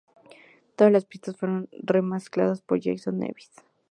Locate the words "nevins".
3.19-3.51